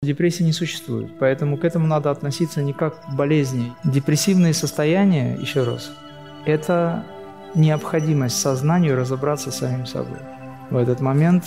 Депрессии 0.00 0.44
не 0.44 0.52
существует, 0.52 1.10
поэтому 1.18 1.56
к 1.56 1.64
этому 1.64 1.88
надо 1.88 2.12
относиться 2.12 2.62
не 2.62 2.72
как 2.72 3.04
к 3.04 3.14
болезни. 3.14 3.72
Депрессивные 3.82 4.54
состояния, 4.54 5.34
еще 5.34 5.64
раз, 5.64 5.90
это 6.46 7.04
необходимость 7.56 8.40
сознанию 8.40 8.96
разобраться 8.96 9.50
с 9.50 9.56
самим 9.56 9.86
собой. 9.86 10.20
В 10.70 10.76
этот 10.76 11.00
момент 11.00 11.46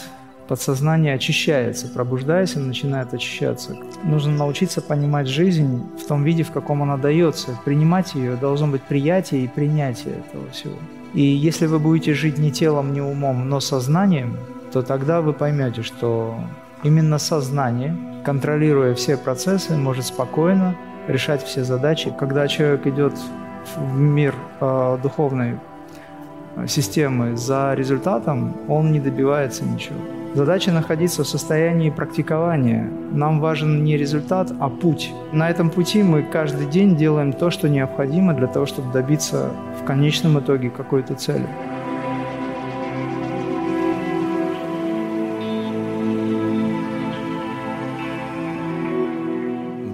подсознание 0.50 1.14
очищается, 1.14 1.88
пробуждаясь, 1.88 2.58
оно 2.58 2.66
начинает 2.66 3.14
очищаться. 3.14 3.78
Нужно 4.04 4.34
научиться 4.34 4.82
понимать 4.82 5.28
жизнь 5.28 5.82
в 5.98 6.06
том 6.06 6.26
виде, 6.26 6.44
в 6.44 6.52
каком 6.52 6.84
она 6.84 6.98
дается. 6.98 7.58
Принимать 7.64 8.16
ее 8.16 8.36
должно 8.36 8.68
быть 8.68 8.82
приятие 8.82 9.46
и 9.46 9.48
принятие 9.48 10.16
этого 10.16 10.50
всего. 10.52 10.76
И 11.14 11.22
если 11.22 11.68
вы 11.68 11.80
будете 11.80 12.14
жить 12.14 12.38
не 12.38 12.52
телом, 12.52 12.92
не 12.92 13.00
умом, 13.00 13.48
но 13.48 13.62
сознанием, 13.62 14.38
то 14.74 14.82
тогда 14.82 15.22
вы 15.22 15.32
поймете, 15.32 15.84
что 15.84 16.36
именно 16.84 17.18
сознание– 17.18 17.96
контролируя 18.24 18.94
все 18.94 19.18
процессы, 19.18 19.76
может 19.76 20.06
спокойно 20.06 20.76
решать 21.08 21.44
все 21.44 21.64
задачи. 21.64 22.14
Когда 22.18 22.48
человек 22.48 22.88
идет 22.88 23.14
в 23.76 24.00
мир 24.00 24.36
э, 24.60 24.98
духовной 25.02 25.60
системы 26.68 27.38
за 27.38 27.74
результатом, 27.74 28.56
он 28.68 28.92
не 28.92 29.00
добивается 29.00 29.66
ничего. 29.66 29.98
Задача 30.34 30.72
находиться 30.72 31.24
в 31.24 31.28
состоянии 31.28 31.90
практикования. 31.90 32.90
Нам 33.12 33.42
важен 33.42 33.84
не 33.84 33.98
результат, 33.98 34.52
а 34.60 34.70
путь. 34.70 35.12
На 35.34 35.50
этом 35.50 35.70
пути 35.70 36.04
мы 36.04 36.24
каждый 36.24 36.68
день 36.68 36.96
делаем 36.96 37.34
то, 37.34 37.52
что 37.52 37.68
необходимо 37.68 38.34
для 38.34 38.48
того, 38.48 38.66
чтобы 38.66 38.94
добиться 38.94 39.52
в 39.82 39.86
конечном 39.86 40.40
итоге 40.40 40.70
какой-то 40.70 41.16
цели. 41.16 41.48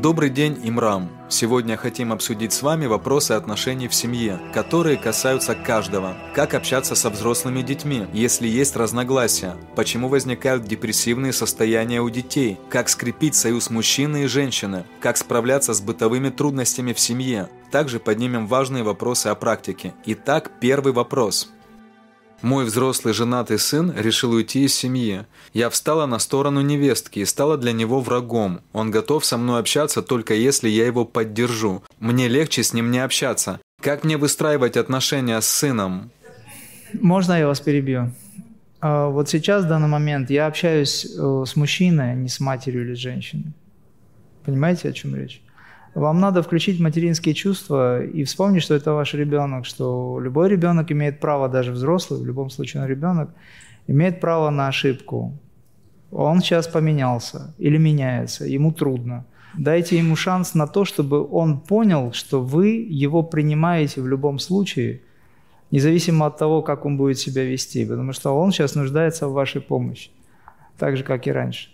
Добрый 0.02 0.30
день, 0.30 0.60
Имрам! 0.64 1.10
Сегодня 1.28 1.76
хотим 1.76 2.14
обсудить 2.14 2.54
с 2.54 2.62
вами 2.62 2.86
вопросы 2.86 3.32
отношений 3.32 3.88
в 3.88 3.96
семье, 3.96 4.40
которые 4.54 4.96
касаются 4.96 5.56
каждого. 5.56 6.16
Как 6.36 6.54
общаться 6.54 6.94
со 6.94 7.10
взрослыми 7.10 7.64
детьми, 7.64 8.06
если 8.14 8.48
есть 8.48 8.76
разногласия? 8.76 9.56
Почему 9.76 10.08
возникают 10.08 10.66
депрессивные 10.66 11.34
состояния 11.34 12.00
у 12.02 12.12
детей? 12.12 12.60
Как 12.70 12.90
скрепить 12.90 13.34
союз 13.34 13.72
мужчины 13.72 14.26
и 14.26 14.28
женщины? 14.28 14.86
Как 15.00 15.18
справляться 15.18 15.74
с 15.74 15.82
бытовыми 15.82 16.30
трудностями 16.30 16.94
в 16.94 17.00
семье? 17.00 17.50
Также 17.72 18.00
поднимем 18.00 18.46
важные 18.46 18.84
вопросы 18.84 19.28
о 19.28 19.36
практике. 19.36 19.96
Итак, 20.06 20.52
первый 20.60 20.94
вопрос. 20.94 21.50
Мой 22.42 22.66
взрослый 22.66 23.14
женатый 23.14 23.58
сын 23.58 23.92
решил 23.98 24.32
уйти 24.32 24.66
из 24.66 24.76
семьи. 24.76 25.26
Я 25.54 25.70
встала 25.70 26.06
на 26.06 26.20
сторону 26.20 26.62
невестки 26.62 27.20
и 27.20 27.26
стала 27.26 27.58
для 27.58 27.72
него 27.72 28.00
врагом. 28.00 28.62
Он 28.74 28.92
готов 28.92 29.26
со 29.26 29.38
мной 29.38 29.60
общаться 29.60 30.04
только 30.04 30.36
если 30.36 30.70
я 30.70 30.86
его 30.86 31.04
поддержу. 31.04 31.84
Мне 32.00 32.28
легче 32.28 32.62
с 32.62 32.74
ним 32.74 32.92
не 32.92 33.00
общаться. 33.00 33.60
Как 33.82 34.04
мне 34.04 34.18
выстраивать 34.18 34.78
отношения 34.78 35.40
с 35.42 35.48
сыном? 35.48 36.12
Можно 36.94 37.34
я 37.34 37.48
вас 37.48 37.60
перебью? 37.60 38.12
А, 38.82 39.08
вот 39.08 39.30
сейчас, 39.30 39.66
в 39.66 39.68
данный 39.68 39.88
момент, 39.88 40.30
я 40.30 40.46
общаюсь 40.46 41.06
э, 41.06 41.44
с 41.46 41.56
мужчиной, 41.56 42.12
а 42.12 42.16
не 42.16 42.30
с 42.30 42.40
матерью 42.40 42.84
или 42.84 42.94
женщиной. 42.94 43.54
Понимаете, 44.46 44.90
о 44.90 44.94
чем 44.94 45.16
речь? 45.16 45.42
Вам 45.98 46.20
надо 46.20 46.44
включить 46.44 46.80
материнские 46.80 47.34
чувства 47.34 48.04
и 48.04 48.24
вспомнить, 48.24 48.62
что 48.62 48.76
это 48.76 48.94
ваш 48.94 49.16
ребенок, 49.16 49.66
что 49.66 50.20
любой 50.22 50.48
ребенок 50.48 50.92
имеет 50.92 51.20
право, 51.20 51.50
даже 51.50 51.72
взрослый, 51.72 52.22
в 52.22 52.26
любом 52.26 52.52
случае 52.52 52.84
он 52.84 52.90
ребенок, 52.90 53.32
имеет 53.88 54.20
право 54.20 54.52
на 54.52 54.68
ошибку. 54.68 55.34
Он 56.12 56.42
сейчас 56.42 56.68
поменялся 56.68 57.56
или 57.58 57.80
меняется, 57.80 58.46
ему 58.46 58.72
трудно. 58.72 59.26
Дайте 59.58 59.98
ему 59.98 60.16
шанс 60.16 60.54
на 60.54 60.68
то, 60.68 60.86
чтобы 60.86 61.28
он 61.32 61.60
понял, 61.60 62.14
что 62.14 62.44
вы 62.44 62.68
его 62.88 63.24
принимаете 63.24 64.02
в 64.02 64.08
любом 64.08 64.38
случае, 64.38 65.02
независимо 65.72 66.28
от 66.28 66.38
того, 66.38 66.62
как 66.62 66.86
он 66.86 66.98
будет 66.98 67.18
себя 67.18 67.44
вести, 67.44 67.86
потому 67.86 68.14
что 68.14 68.38
он 68.38 68.52
сейчас 68.52 68.76
нуждается 68.76 69.28
в 69.28 69.34
вашей 69.34 69.62
помощи, 69.62 70.12
так 70.78 70.96
же, 70.96 71.04
как 71.04 71.26
и 71.26 71.32
раньше. 71.32 71.70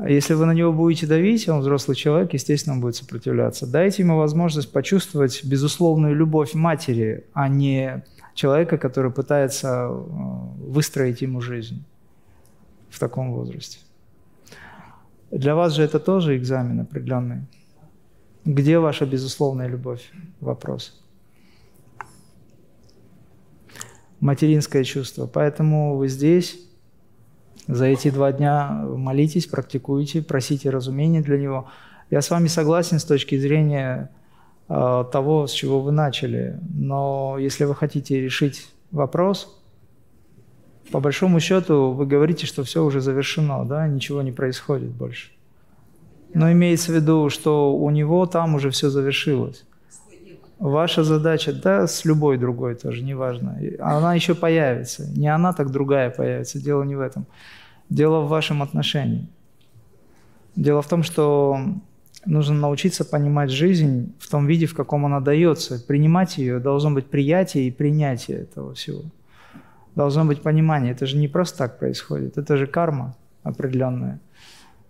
А 0.00 0.08
если 0.08 0.34
вы 0.34 0.46
на 0.46 0.52
него 0.54 0.72
будете 0.72 1.06
давить, 1.08 1.48
он 1.48 1.60
взрослый 1.60 1.96
человек, 1.96 2.32
естественно, 2.32 2.76
он 2.76 2.80
будет 2.80 2.94
сопротивляться. 2.94 3.66
Дайте 3.66 4.02
ему 4.02 4.16
возможность 4.16 4.70
почувствовать 4.70 5.44
безусловную 5.44 6.14
любовь 6.14 6.54
матери, 6.54 7.24
а 7.32 7.48
не 7.48 8.04
человека, 8.34 8.78
который 8.78 9.10
пытается 9.10 9.68
э, 9.68 9.88
выстроить 9.90 11.20
ему 11.22 11.40
жизнь 11.40 11.84
в 12.88 13.00
таком 13.00 13.32
возрасте. 13.32 13.80
Для 15.32 15.56
вас 15.56 15.74
же 15.74 15.82
это 15.82 15.98
тоже 15.98 16.36
экзамен 16.36 16.80
определенный. 16.80 17.46
Где 18.44 18.78
ваша 18.78 19.04
безусловная 19.04 19.66
любовь? 19.66 20.12
Вопрос. 20.38 21.02
Материнское 24.20 24.84
чувство. 24.84 25.26
Поэтому 25.26 25.96
вы 25.96 26.06
здесь 26.06 26.67
за 27.68 27.84
эти 27.84 28.10
два 28.10 28.32
дня 28.32 28.70
молитесь, 28.70 29.46
практикуйте, 29.46 30.22
просите 30.22 30.70
разумения 30.70 31.20
для 31.20 31.38
него. 31.38 31.68
Я 32.10 32.22
с 32.22 32.30
вами 32.30 32.48
согласен 32.48 32.98
с 32.98 33.04
точки 33.04 33.38
зрения 33.38 34.10
э, 34.68 35.04
того, 35.12 35.46
с 35.46 35.52
чего 35.52 35.80
вы 35.80 35.92
начали. 35.92 36.58
Но 36.72 37.36
если 37.38 37.64
вы 37.64 37.74
хотите 37.74 38.20
решить 38.22 38.68
вопрос, 38.90 39.54
по 40.90 41.00
большому 41.00 41.40
счету 41.40 41.90
вы 41.90 42.06
говорите, 42.06 42.46
что 42.46 42.64
все 42.64 42.82
уже 42.82 43.02
завершено, 43.02 43.66
да, 43.66 43.86
ничего 43.86 44.22
не 44.22 44.32
происходит 44.32 44.88
больше. 44.88 45.30
Но 46.32 46.50
имеется 46.50 46.90
в 46.90 46.94
виду, 46.94 47.28
что 47.28 47.76
у 47.76 47.90
него 47.90 48.24
там 48.24 48.54
уже 48.54 48.70
все 48.70 48.88
завершилось. 48.88 49.66
Ваша 50.58 51.04
задача, 51.04 51.52
да, 51.52 51.86
с 51.86 52.04
любой 52.06 52.38
другой 52.38 52.74
тоже, 52.74 53.02
неважно. 53.02 53.60
Она 53.78 54.14
еще 54.14 54.34
появится. 54.34 55.06
Не 55.06 55.28
она, 55.28 55.52
так 55.52 55.70
другая 55.70 56.10
появится. 56.10 56.58
Дело 56.58 56.82
не 56.82 56.96
в 56.96 57.00
этом. 57.00 57.26
Дело 57.90 58.20
в 58.20 58.28
вашем 58.28 58.62
отношении. 58.62 59.28
Дело 60.56 60.82
в 60.82 60.88
том, 60.88 61.02
что 61.02 61.58
нужно 62.26 62.54
научиться 62.54 63.04
понимать 63.04 63.50
жизнь 63.50 64.14
в 64.18 64.28
том 64.28 64.46
виде, 64.46 64.66
в 64.66 64.74
каком 64.74 65.06
она 65.06 65.20
дается. 65.20 65.82
Принимать 65.86 66.38
ее 66.38 66.58
должно 66.58 66.90
быть 66.90 67.06
приятие 67.06 67.68
и 67.68 67.70
принятие 67.70 68.38
этого 68.38 68.74
всего. 68.74 69.02
Должно 69.94 70.24
быть 70.24 70.42
понимание. 70.42 70.92
Это 70.92 71.06
же 71.06 71.16
не 71.16 71.28
просто 71.28 71.58
так 71.58 71.78
происходит. 71.78 72.38
Это 72.38 72.56
же 72.56 72.66
карма 72.66 73.16
определенная. 73.42 74.20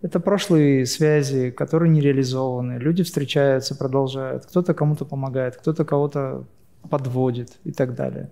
Это 0.00 0.20
прошлые 0.20 0.86
связи, 0.86 1.50
которые 1.50 1.90
не 1.90 2.00
реализованы. 2.00 2.78
Люди 2.78 3.02
встречаются, 3.02 3.74
продолжают. 3.74 4.46
Кто-то 4.46 4.74
кому-то 4.74 5.04
помогает, 5.04 5.56
кто-то 5.56 5.84
кого-то 5.84 6.44
подводит 6.88 7.58
и 7.64 7.72
так 7.72 7.94
далее. 7.94 8.30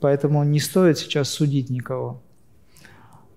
Поэтому 0.00 0.44
не 0.44 0.60
стоит 0.60 0.98
сейчас 0.98 1.28
судить 1.28 1.70
никого. 1.70 2.22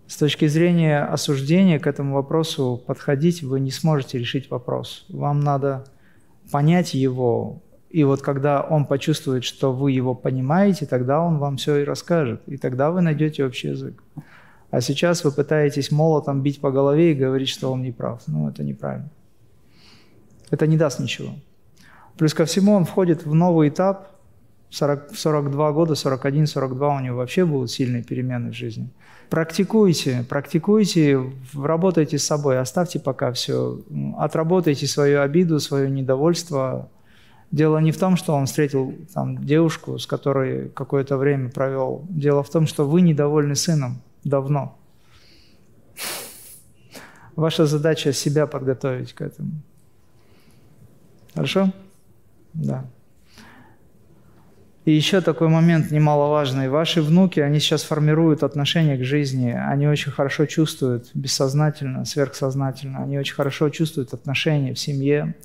С 0.08 0.18
точки 0.18 0.48
зрения 0.48 1.04
осуждения 1.04 1.80
к 1.80 1.88
этому 1.88 2.16
вопросу 2.16 2.82
подходить 2.86 3.42
вы 3.42 3.60
не 3.60 3.72
сможете 3.72 4.20
решить 4.20 4.52
вопрос. 4.52 5.06
Вам 5.10 5.40
надо 5.40 5.86
понять 6.52 6.94
его, 6.94 7.64
и 7.90 8.04
вот 8.04 8.22
когда 8.22 8.62
он 8.62 8.86
почувствует, 8.86 9.44
что 9.44 9.74
вы 9.74 9.92
его 9.92 10.14
понимаете, 10.14 10.86
тогда 10.86 11.22
он 11.22 11.40
вам 11.40 11.58
все 11.58 11.78
и 11.78 11.84
расскажет, 11.84 12.42
и 12.46 12.58
тогда 12.58 12.92
вы 12.92 13.02
найдете 13.02 13.46
общий 13.46 13.70
язык. 13.70 14.04
А 14.70 14.82
сейчас 14.82 15.24
вы 15.24 15.32
пытаетесь 15.32 15.92
молотом 15.92 16.42
бить 16.42 16.60
по 16.60 16.72
голове 16.72 17.12
и 17.12 17.16
говорить, 17.16 17.50
что 17.50 17.72
он 17.72 17.82
не 17.82 17.92
прав. 17.92 18.22
Ну, 18.28 18.50
это 18.50 18.64
неправильно. 18.64 19.10
Это 20.52 20.68
не 20.68 20.78
даст 20.78 21.00
ничего. 21.00 21.30
Плюс 22.18 22.34
ко 22.34 22.46
всему 22.46 22.74
он 22.74 22.86
входит 22.86 23.26
в 23.26 23.34
новый 23.34 23.70
этап, 23.70 24.15
40, 24.75 25.16
42 25.16 25.72
года, 25.72 25.96
41, 25.96 26.47
42 26.47 26.96
у 26.96 27.00
него 27.00 27.18
вообще 27.18 27.46
будут 27.46 27.72
сильные 27.72 28.03
перемены 28.03 28.52
в 28.52 28.53
жизни– 28.53 28.90
Практикуйте, 29.30 30.24
практикуйте, 30.30 31.19
работайте 31.53 32.19
с 32.19 32.24
собой, 32.24 32.59
оставьте 32.59 33.00
пока 33.00 33.31
все, 33.31 33.80
отработайте 34.18 34.86
свою 34.86 35.22
обиду, 35.22 35.60
свое 35.60 35.89
недовольство. 35.89 36.89
Дело 37.51 37.80
не 37.80 37.92
в 37.92 37.98
том, 37.98 38.18
что 38.18 38.33
он 38.33 38.45
встретил 38.45 38.94
там, 39.13 39.44
девушку, 39.44 39.98
с 39.98 40.06
которой 40.06 40.69
какое-то 40.69 41.18
время 41.18 41.50
провел. 41.50 42.06
Дело 42.10 42.44
в 42.44 42.50
том, 42.50 42.68
что 42.68 42.88
вы 42.88 43.01
недовольны 43.01 43.56
сыном 43.56 44.01
давно. 44.24 44.77
Ваша 47.36 47.66
задача 47.66 48.13
себя 48.13 48.45
подготовить 48.45 49.13
к 49.13 49.22
этому. 49.22 49.51
Хорошо? 51.33 51.72
Да. 52.54 52.86
И 54.86 54.92
еще 54.92 55.22
такой 55.22 55.48
момент 55.48 55.90
немаловажный. 55.90 56.70
Ваши 56.70 57.02
внуки, 57.02 57.40
они 57.40 57.60
сейчас 57.60 57.82
формируют 57.82 58.44
отношение 58.44 58.98
к 58.98 59.04
жизни. 59.04 59.50
Они 59.50 59.88
очень 59.88 60.12
хорошо 60.12 60.46
чувствуют, 60.46 61.10
бессознательно, 61.16 62.06
сверхсознательно, 62.06 63.02
они 63.02 63.18
очень 63.18 63.34
хорошо 63.34 63.70
чувствуют 63.70 64.14
отношения 64.14 64.76
в 64.76 64.80
семье, 64.80 65.36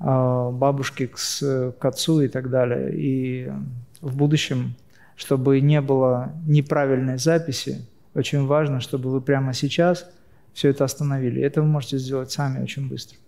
а, 0.00 0.50
бабушки 0.50 1.06
к, 1.06 1.16
к 1.16 1.84
отцу 1.84 2.20
и 2.22 2.28
так 2.28 2.50
далее. 2.50 2.92
И 2.96 3.52
в 4.00 4.16
будущем, 4.16 4.74
чтобы 5.14 5.60
не 5.60 5.80
было 5.80 6.32
неправильной 6.44 7.18
записи, 7.18 7.86
очень 8.14 8.44
важно, 8.44 8.80
чтобы 8.80 9.10
вы 9.10 9.20
прямо 9.20 9.54
сейчас 9.54 10.04
все 10.52 10.70
это 10.70 10.84
остановили. 10.84 11.40
Это 11.40 11.62
вы 11.62 11.68
можете 11.68 11.98
сделать 11.98 12.32
сами 12.32 12.60
очень 12.60 12.88
быстро. 12.88 13.18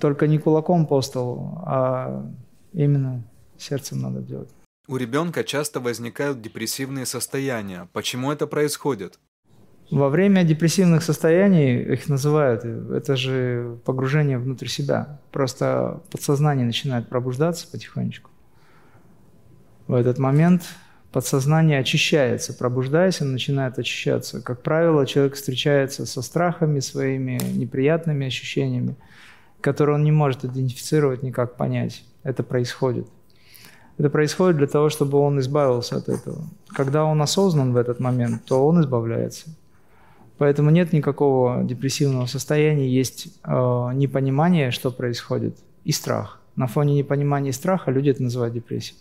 Только 0.00 0.26
не 0.26 0.38
кулаком 0.38 0.86
по 0.86 1.00
столу, 1.02 1.62
а 1.64 2.26
именно 2.72 3.22
сердцем 3.58 4.00
надо 4.00 4.20
делать. 4.20 4.50
У 4.88 4.96
ребенка 4.96 5.42
часто 5.42 5.80
возникают 5.80 6.40
депрессивные 6.40 7.06
состояния. 7.06 7.88
Почему 7.92 8.30
это 8.30 8.46
происходит? 8.46 9.18
Во 9.90 10.08
время 10.08 10.42
депрессивных 10.42 11.02
состояний 11.02 11.80
их 11.80 12.08
называют, 12.08 12.64
это 12.64 13.16
же 13.16 13.78
погружение 13.84 14.38
внутрь 14.38 14.66
себя. 14.66 15.20
Просто 15.30 16.02
подсознание 16.10 16.66
начинает 16.66 17.08
пробуждаться 17.08 17.68
потихонечку. 17.70 18.30
В 19.86 19.94
этот 19.94 20.18
момент 20.18 20.64
подсознание 21.12 21.78
очищается. 21.78 22.52
Пробуждаясь, 22.52 23.22
он 23.22 23.32
начинает 23.32 23.78
очищаться. 23.78 24.42
Как 24.42 24.62
правило, 24.62 25.06
человек 25.06 25.34
встречается 25.34 26.04
со 26.04 26.20
страхами, 26.20 26.80
своими 26.80 27.38
неприятными 27.52 28.26
ощущениями, 28.26 28.96
которые 29.60 29.94
он 29.96 30.04
не 30.04 30.12
может 30.12 30.44
идентифицировать, 30.44 31.22
никак 31.22 31.56
понять. 31.56 32.04
Это 32.24 32.42
происходит. 32.42 33.08
Это 33.98 34.10
происходит 34.10 34.58
для 34.58 34.66
того, 34.66 34.90
чтобы 34.90 35.18
он 35.18 35.40
избавился 35.40 35.96
от 35.96 36.08
этого. 36.08 36.44
Когда 36.68 37.04
он 37.04 37.20
осознан 37.22 37.72
в 37.72 37.76
этот 37.76 37.98
момент, 37.98 38.44
то 38.44 38.66
он 38.66 38.80
избавляется. 38.80 39.48
Поэтому 40.38 40.70
нет 40.70 40.92
никакого 40.92 41.64
депрессивного 41.64 42.26
состояния, 42.26 42.88
есть 42.88 43.28
э, 43.42 43.50
непонимание, 43.94 44.70
что 44.70 44.90
происходит, 44.90 45.56
и 45.84 45.92
страх. 45.92 46.40
На 46.56 46.66
фоне 46.66 46.94
непонимания 46.94 47.50
и 47.50 47.54
страха 47.54 47.90
люди 47.90 48.10
это 48.10 48.22
называют 48.22 48.54
депрессией. 48.54 48.98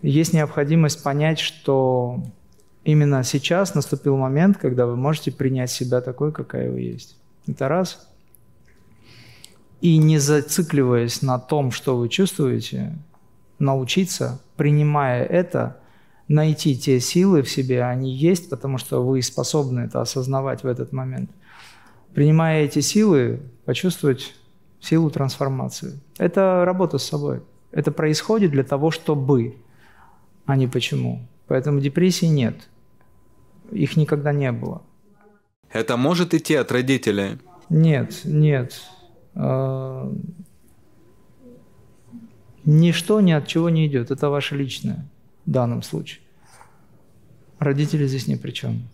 Есть 0.00 0.32
необходимость 0.32 1.02
понять, 1.02 1.38
что 1.38 2.22
именно 2.84 3.22
сейчас 3.22 3.74
наступил 3.74 4.16
момент, 4.16 4.56
когда 4.58 4.86
вы 4.86 4.96
можете 4.96 5.30
принять 5.30 5.70
себя 5.70 6.00
такой, 6.00 6.32
какая 6.32 6.70
вы 6.70 6.80
есть. 6.80 7.16
Это 7.46 7.68
раз. 7.68 8.08
И 9.80 9.98
не 9.98 10.18
зацикливаясь 10.18 11.20
на 11.20 11.38
том, 11.38 11.70
что 11.70 11.96
вы 11.96 12.08
чувствуете, 12.08 12.96
научиться, 13.64 14.40
принимая 14.56 15.24
это, 15.24 15.80
найти 16.28 16.76
те 16.76 17.00
силы 17.00 17.42
в 17.42 17.50
себе, 17.50 17.82
они 17.84 18.14
есть, 18.14 18.48
потому 18.50 18.78
что 18.78 19.04
вы 19.04 19.22
способны 19.22 19.80
это 19.80 20.00
осознавать 20.00 20.62
в 20.62 20.66
этот 20.66 20.92
момент. 20.92 21.30
Принимая 22.14 22.62
эти 22.64 22.80
силы, 22.80 23.40
почувствовать 23.64 24.34
силу 24.80 25.10
трансформации. 25.10 26.00
Это 26.18 26.64
работа 26.64 26.98
с 26.98 27.04
собой. 27.04 27.42
Это 27.72 27.90
происходит 27.90 28.52
для 28.52 28.62
того, 28.62 28.90
чтобы, 28.90 29.56
а 30.46 30.56
не 30.56 30.68
почему. 30.68 31.26
Поэтому 31.46 31.80
депрессии 31.80 32.26
нет. 32.26 32.68
Их 33.72 33.96
никогда 33.96 34.32
не 34.32 34.52
было. 34.52 34.82
Это 35.72 35.96
может 35.96 36.34
идти 36.34 36.54
от 36.54 36.70
родителей? 36.70 37.38
Нет, 37.68 38.20
нет. 38.24 38.80
Ничто 42.64 43.20
ни 43.20 43.32
от 43.32 43.46
чего 43.46 43.68
не 43.68 43.86
идет. 43.86 44.10
Это 44.10 44.30
ваше 44.30 44.56
личное 44.56 45.04
в 45.46 45.50
данном 45.50 45.82
случае. 45.82 46.20
Родители 47.58 48.06
здесь 48.06 48.26
ни 48.26 48.36
при 48.36 48.50
чем. 48.52 48.88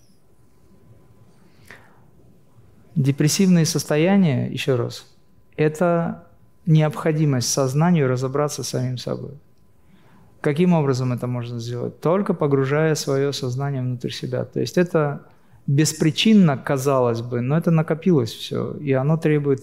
Депрессивные 2.96 3.64
состояния, 3.64 4.48
еще 4.48 4.74
раз, 4.74 5.06
это 5.56 6.26
необходимость 6.66 7.52
сознанию 7.52 8.08
разобраться 8.08 8.62
с 8.62 8.68
самим 8.68 8.98
собой. 8.98 9.38
Каким 10.40 10.72
образом 10.72 11.12
это 11.12 11.26
можно 11.26 11.58
сделать? 11.60 12.00
Только 12.00 12.34
погружая 12.34 12.94
свое 12.94 13.32
сознание 13.32 13.82
внутрь 13.82 14.10
себя. 14.10 14.44
То 14.44 14.60
есть 14.60 14.78
это 14.78 15.26
беспричинно, 15.66 16.56
казалось 16.56 17.20
бы, 17.20 17.40
но 17.40 17.56
это 17.56 17.70
накопилось 17.70 18.32
все, 18.32 18.72
и 18.72 18.92
оно 18.92 19.16
требует 19.16 19.62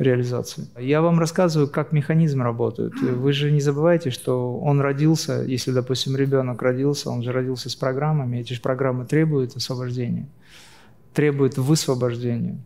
реализации. 0.00 0.66
Я 0.78 1.02
вам 1.02 1.20
рассказываю, 1.20 1.68
как 1.68 1.92
механизм 1.92 2.40
работает. 2.42 2.94
Вы 3.00 3.32
же 3.32 3.50
не 3.50 3.60
забывайте, 3.60 4.10
что 4.10 4.58
он 4.58 4.80
родился, 4.80 5.42
если, 5.42 5.72
допустим, 5.72 6.16
ребенок 6.16 6.62
родился, 6.62 7.10
он 7.10 7.22
же 7.22 7.32
родился 7.32 7.68
с 7.68 7.76
программами, 7.76 8.38
эти 8.38 8.54
же 8.54 8.62
программы 8.62 9.04
требуют 9.04 9.56
освобождения, 9.56 10.26
требуют 11.12 11.58
высвобождения. 11.58 12.58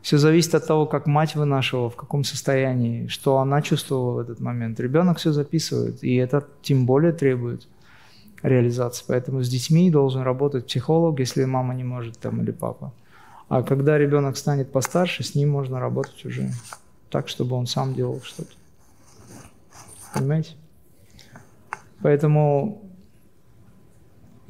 Все 0.00 0.16
зависит 0.16 0.54
от 0.54 0.66
того, 0.66 0.86
как 0.86 1.06
мать 1.06 1.34
вынашивала, 1.34 1.90
в 1.90 1.96
каком 1.96 2.24
состоянии, 2.24 3.06
что 3.08 3.38
она 3.38 3.60
чувствовала 3.60 4.14
в 4.14 4.18
этот 4.20 4.40
момент. 4.40 4.80
Ребенок 4.80 5.18
все 5.18 5.32
записывает, 5.32 6.02
и 6.02 6.14
это 6.14 6.46
тем 6.62 6.86
более 6.86 7.12
требует 7.12 7.68
реализации. 8.42 9.04
Поэтому 9.06 9.42
с 9.42 9.48
детьми 9.50 9.90
должен 9.90 10.22
работать 10.22 10.66
психолог, 10.66 11.18
если 11.18 11.44
мама 11.44 11.74
не 11.74 11.84
может 11.84 12.18
там 12.18 12.40
или 12.40 12.52
папа. 12.52 12.94
А 13.48 13.62
когда 13.62 13.96
ребенок 13.96 14.36
станет 14.36 14.70
постарше, 14.70 15.22
с 15.22 15.34
ним 15.34 15.50
можно 15.50 15.80
работать 15.80 16.24
уже 16.24 16.50
так, 17.10 17.28
чтобы 17.28 17.56
он 17.56 17.66
сам 17.66 17.94
делал 17.94 18.20
что-то. 18.22 18.52
Понимаете? 20.14 20.54
Поэтому 22.02 22.82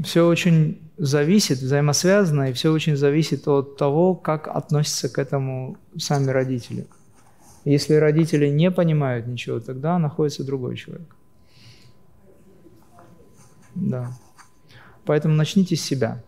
все 0.03 0.27
очень 0.27 0.81
зависит, 0.97 1.59
взаимосвязано, 1.59 2.50
и 2.50 2.53
все 2.53 2.73
очень 2.73 2.97
зависит 2.97 3.47
от 3.47 3.77
того, 3.77 4.15
как 4.15 4.49
относятся 4.49 5.09
к 5.09 5.19
этому 5.19 5.77
сами 5.97 6.31
родители. 6.31 6.87
Если 7.65 7.95
родители 7.95 8.49
не 8.49 8.71
понимают 8.71 9.27
ничего, 9.27 9.61
тогда 9.61 9.99
находится 9.99 10.45
другой 10.45 10.77
человек. 10.77 11.15
Да. 13.75 14.12
Поэтому 15.05 15.35
начните 15.35 15.77
с 15.77 15.83
себя. 15.83 16.23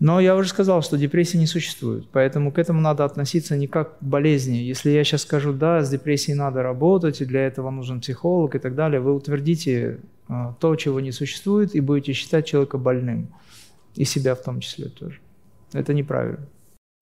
Но 0.00 0.20
я 0.20 0.36
уже 0.36 0.48
сказал, 0.48 0.82
что 0.82 0.96
депрессии 0.96 1.36
не 1.36 1.46
существует, 1.46 2.06
поэтому 2.12 2.52
к 2.52 2.58
этому 2.58 2.80
надо 2.80 3.04
относиться 3.04 3.56
не 3.56 3.66
как 3.66 3.98
к 3.98 4.02
болезни. 4.02 4.56
Если 4.56 4.90
я 4.90 5.02
сейчас 5.02 5.22
скажу, 5.22 5.52
да, 5.52 5.82
с 5.82 5.90
депрессией 5.90 6.36
надо 6.36 6.62
работать, 6.62 7.20
и 7.20 7.24
для 7.24 7.46
этого 7.46 7.70
нужен 7.70 8.00
психолог 8.00 8.54
и 8.54 8.58
так 8.58 8.76
далее, 8.76 9.00
вы 9.00 9.12
утвердите 9.12 9.98
э, 10.28 10.52
то, 10.60 10.76
чего 10.76 11.00
не 11.00 11.10
существует, 11.10 11.74
и 11.74 11.80
будете 11.80 12.12
считать 12.12 12.46
человека 12.46 12.78
больным, 12.78 13.28
и 13.96 14.04
себя 14.04 14.36
в 14.36 14.42
том 14.42 14.60
числе 14.60 14.86
тоже. 14.86 15.18
Это 15.72 15.92
неправильно. 15.92 16.46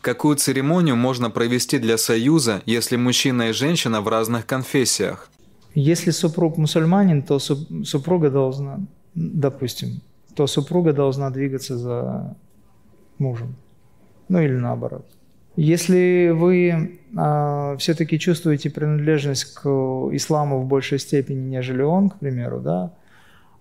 Какую 0.02 0.36
церемонию 0.36 0.96
можно 0.96 1.30
провести 1.30 1.78
для 1.78 1.98
союза, 1.98 2.62
если 2.64 2.96
мужчина 2.96 3.50
и 3.50 3.52
женщина 3.52 4.00
в 4.00 4.08
разных 4.08 4.46
конфессиях? 4.46 5.28
Если 5.74 6.12
супруг 6.12 6.56
мусульманин, 6.56 7.22
то 7.22 7.38
супруга 7.38 8.30
должна, 8.30 8.80
допустим, 9.14 10.00
то 10.34 10.46
супруга 10.46 10.92
должна 10.94 11.28
двигаться 11.30 11.76
за 11.76 12.36
мужем. 13.18 13.56
Ну 14.28 14.40
или 14.40 14.54
наоборот. 14.54 15.06
Если 15.56 16.32
вы 16.34 16.98
э, 17.16 17.76
все-таки 17.78 18.18
чувствуете 18.18 18.68
принадлежность 18.68 19.54
к 19.54 19.66
исламу 20.12 20.60
в 20.60 20.66
большей 20.66 20.98
степени, 20.98 21.48
нежели 21.48 21.82
он, 21.82 22.10
к 22.10 22.18
примеру, 22.18 22.60
да, 22.60 22.92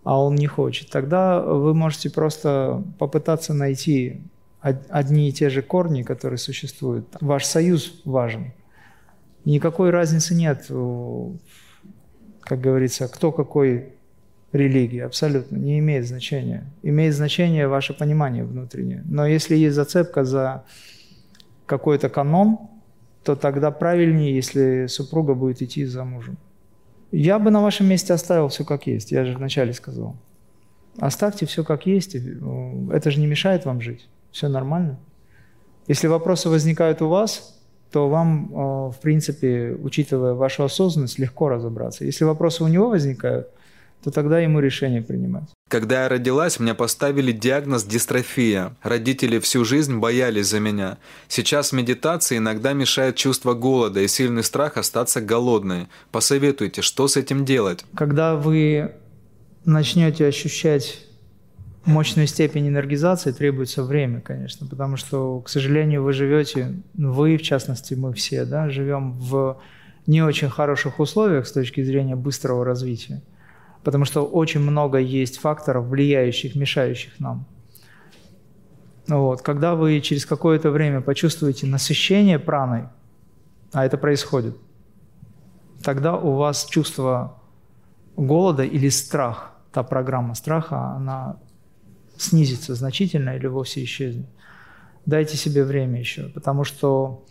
а 0.03 0.21
он 0.21 0.35
не 0.35 0.47
хочет, 0.47 0.89
тогда 0.89 1.39
вы 1.39 1.73
можете 1.73 2.09
просто 2.09 2.83
попытаться 2.99 3.53
найти 3.53 4.21
одни 4.59 5.29
и 5.29 5.31
те 5.31 5.49
же 5.49 5.61
корни, 5.61 6.01
которые 6.03 6.37
существуют. 6.37 7.07
Ваш 7.21 7.45
союз 7.45 8.01
важен. 8.03 8.51
Никакой 9.45 9.91
разницы 9.91 10.33
нет, 10.33 10.65
как 12.41 12.61
говорится, 12.61 13.07
кто 13.07 13.31
какой 13.31 13.94
религии, 14.51 14.99
абсолютно, 14.99 15.57
не 15.57 15.79
имеет 15.79 16.07
значения. 16.07 16.65
Имеет 16.83 17.13
значение 17.15 17.67
ваше 17.67 17.93
понимание 17.93 18.43
внутреннее. 18.43 19.03
Но 19.05 19.25
если 19.25 19.55
есть 19.55 19.75
зацепка 19.75 20.23
за 20.23 20.63
какой-то 21.65 22.09
канон, 22.09 22.59
то 23.23 23.35
тогда 23.35 23.71
правильнее, 23.71 24.35
если 24.35 24.85
супруга 24.87 25.33
будет 25.33 25.61
идти 25.61 25.85
за 25.85 26.03
мужем. 26.03 26.37
Я 27.11 27.39
бы 27.39 27.49
на 27.49 27.61
вашем 27.61 27.87
месте 27.87 28.13
оставил 28.13 28.49
все 28.49 28.65
как 28.65 28.87
есть, 28.87 29.11
я 29.11 29.25
же 29.25 29.37
вначале 29.37 29.73
сказал. 29.73 30.15
Оставьте 30.99 31.45
все 31.45 31.63
как 31.63 31.85
есть, 31.85 32.15
это 32.15 33.11
же 33.11 33.19
не 33.19 33.27
мешает 33.27 33.65
вам 33.65 33.81
жить, 33.81 34.07
все 34.31 34.47
нормально. 34.47 34.97
Если 35.87 36.07
вопросы 36.07 36.49
возникают 36.49 37.01
у 37.01 37.09
вас, 37.09 37.59
то 37.91 38.09
вам, 38.09 38.51
э, 38.51 38.91
в 38.91 38.97
принципе, 39.01 39.77
учитывая 39.81 40.33
вашу 40.33 40.63
осознанность, 40.63 41.19
легко 41.19 41.49
разобраться. 41.49 42.05
Если 42.05 42.25
вопросы 42.25 42.63
у 42.63 42.67
него 42.67 42.89
возникают– 42.89 43.49
то 44.05 44.11
тогда 44.11 44.39
ему 44.39 44.59
решение 44.59 45.01
принимать. 45.01 45.49
Когда 45.67 46.03
я 46.03 46.09
родилась, 46.09 46.59
мне 46.59 46.75
поставили 46.75 47.31
диагноз 47.31 47.85
дистрофия. 47.85 48.75
Родители 48.83 49.39
всю 49.39 49.65
жизнь 49.65 49.97
боялись 49.97 50.45
за 50.45 50.59
меня. 50.59 50.99
Сейчас 51.27 51.71
медитация 51.71 52.37
иногда 52.37 52.73
мешает 52.73 53.15
чувство 53.15 53.55
голода 53.55 54.01
и 54.01 54.07
сильный 54.07 54.43
страх 54.43 54.77
остаться 54.77 55.21
голодной. 55.21 55.87
Посоветуйте, 56.11 56.83
что 56.83 57.07
с 57.07 57.17
этим 57.17 57.45
делать? 57.45 57.83
Когда 57.95 58.35
вы 58.35 58.91
начнете 59.65 60.27
ощущать 60.27 60.99
мощную 61.83 62.27
степень 62.27 62.67
энергизации, 62.67 63.31
требуется 63.31 63.81
время, 63.81 64.21
конечно, 64.21 64.67
потому 64.67 64.97
что, 64.97 65.39
к 65.39 65.49
сожалению, 65.49 66.03
вы 66.03 66.13
живете, 66.13 66.75
вы, 66.93 67.37
в 67.37 67.41
частности, 67.41 67.95
мы 67.95 68.13
все, 68.13 68.45
да, 68.45 68.69
живем 68.69 69.13
в 69.13 69.59
не 70.05 70.21
очень 70.21 70.49
хороших 70.49 70.99
условиях 70.99 71.47
с 71.47 71.51
точки 71.51 71.81
зрения 71.81 72.15
быстрого 72.15 72.63
развития 72.63 73.23
потому 73.85 74.03
что 74.03 74.25
очень 74.25 74.61
много 74.61 74.97
есть 74.97 75.37
факторов, 75.37 75.85
влияющих, 75.85 76.55
мешающих 76.55 77.19
нам. 77.19 77.45
Вот. 79.07 79.43
Когда 79.43 79.75
вы 79.75 80.01
через 80.01 80.25
какое-то 80.25 80.71
время 80.71 81.01
почувствуете 81.01 81.67
насыщение 81.67 82.39
праной, 82.39 82.85
а 83.71 83.85
это 83.85 83.97
происходит, 83.97 84.57
тогда 85.83 86.17
у 86.17 86.35
вас 86.35 86.65
чувство 86.65 87.39
голода 88.17 88.63
или 88.63 88.89
страх, 88.89 89.51
та 89.71 89.83
программа 89.83 90.33
страха, 90.33 90.95
она 90.95 91.37
снизится 92.17 92.73
значительно 92.73 93.35
или 93.35 93.45
вовсе 93.45 93.83
исчезнет. 93.83 94.25
Дайте 95.05 95.37
себе 95.37 95.63
время 95.63 95.99
еще, 95.99 96.29
потому 96.29 96.63
что 96.63 97.23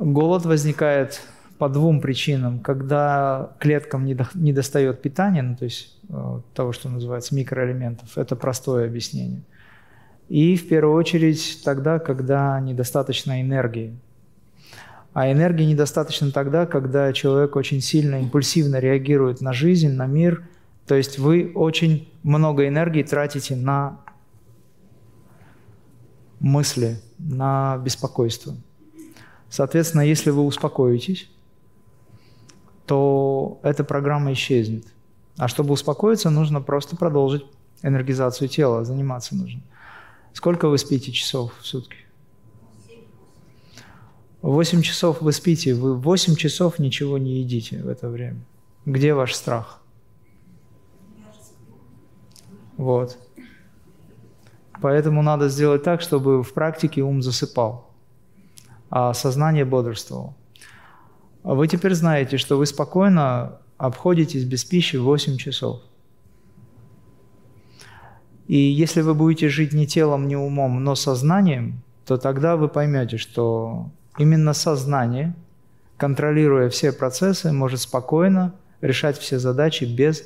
голод 0.00 0.44
возникает 0.44 1.20
по 1.58 1.68
двум 1.68 2.00
причинам. 2.00 2.60
Когда 2.60 3.52
клеткам 3.58 4.04
не, 4.04 4.14
до, 4.14 4.28
не 4.34 4.52
достает 4.52 5.02
питания, 5.02 5.42
ну, 5.42 5.56
то 5.56 5.64
есть 5.64 5.98
э, 6.08 6.40
того, 6.54 6.72
что 6.72 6.88
называется 6.88 7.34
микроэлементов, 7.34 8.18
это 8.18 8.36
простое 8.36 8.86
объяснение. 8.86 9.42
И 10.28 10.56
в 10.56 10.68
первую 10.68 10.96
очередь 10.96 11.62
тогда, 11.64 11.98
когда 11.98 12.58
недостаточно 12.60 13.40
энергии. 13.40 13.96
А 15.12 15.30
энергии 15.32 15.64
недостаточно 15.64 16.30
тогда, 16.30 16.66
когда 16.66 17.12
человек 17.12 17.56
очень 17.56 17.80
сильно 17.80 18.20
импульсивно 18.20 18.78
реагирует 18.78 19.40
на 19.40 19.52
жизнь, 19.52 19.92
на 19.92 20.06
мир. 20.06 20.46
То 20.86 20.94
есть 20.94 21.18
вы 21.18 21.52
очень 21.54 22.12
много 22.22 22.68
энергии 22.68 23.02
тратите 23.02 23.56
на 23.56 24.00
мысли, 26.38 27.00
на 27.18 27.78
беспокойство. 27.78 28.54
Соответственно, 29.48 30.02
если 30.02 30.30
вы 30.30 30.42
успокоитесь, 30.42 31.30
то 32.86 33.60
эта 33.62 33.84
программа 33.84 34.32
исчезнет. 34.32 34.86
А 35.36 35.48
чтобы 35.48 35.72
успокоиться, 35.72 36.30
нужно 36.30 36.60
просто 36.60 36.96
продолжить 36.96 37.44
энергизацию 37.82 38.48
тела, 38.48 38.84
заниматься 38.84 39.34
нужно. 39.34 39.60
Сколько 40.32 40.68
вы 40.68 40.78
спите 40.78 41.12
часов 41.12 41.52
в 41.60 41.66
сутки? 41.66 41.96
8 44.42 44.82
часов 44.82 45.22
вы 45.22 45.32
спите, 45.32 45.74
вы 45.74 45.96
8 45.96 46.36
часов 46.36 46.78
ничего 46.78 47.18
не 47.18 47.40
едите 47.40 47.82
в 47.82 47.88
это 47.88 48.08
время. 48.08 48.40
Где 48.84 49.12
ваш 49.12 49.34
страх? 49.34 49.82
Вот. 52.76 53.18
Поэтому 54.80 55.22
надо 55.22 55.48
сделать 55.48 55.82
так, 55.82 56.00
чтобы 56.00 56.42
в 56.42 56.52
практике 56.52 57.02
ум 57.02 57.22
засыпал, 57.22 57.90
а 58.90 59.14
сознание 59.14 59.64
бодрствовало. 59.64 60.34
А 61.46 61.54
вы 61.54 61.66
теперь 61.68 61.94
знаете, 61.94 62.36
что 62.36 62.58
вы 62.58 62.66
спокойно 62.66 63.58
обходитесь 63.78 64.44
без 64.44 64.64
пищи 64.64 64.96
8 64.96 65.38
часов. 65.38 65.80
И 68.46 68.56
если 68.56 69.00
вы 69.00 69.14
будете 69.14 69.48
жить 69.48 69.72
не 69.72 69.86
телом, 69.86 70.28
не 70.28 70.36
умом, 70.36 70.84
но 70.84 70.94
сознанием, 70.94 71.82
то 72.04 72.18
тогда 72.18 72.56
вы 72.56 72.68
поймете, 72.68 73.16
что 73.16 73.90
Именно 74.18 74.54
сознание, 74.54 75.34
контролируя 75.98 76.70
все 76.70 76.92
процессы, 76.92 77.52
может 77.52 77.80
спокойно 77.80 78.54
решать 78.80 79.18
все 79.18 79.38
задачи 79.38 79.84
без 79.84 80.24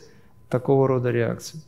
такого 0.49 0.87
рода 0.87 1.11
реакций. 1.11 1.61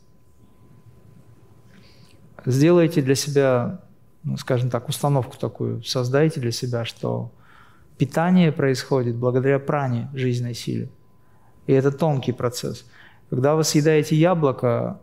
Сделайте 2.45 3.01
для 3.01 3.15
себя, 3.15 3.81
ну, 4.23 4.37
скажем 4.37 4.69
так, 4.69 4.87
установку 4.87 5.37
такую, 5.37 5.83
создайте 5.83 6.39
для 6.39 6.51
себя, 6.51 6.85
что 6.85 7.31
питание 7.97 8.51
происходит 8.51 9.15
благодаря 9.15 9.59
пране, 9.59 10.09
жизненной 10.13 10.53
силе. 10.53 10.89
И 11.67 11.73
это 11.73 11.91
тонкий 11.91 12.31
процесс. 12.31 12.85
Когда 13.29 13.55
вы 13.55 13.63
съедаете 13.63 14.15
яблоко, 14.15 14.99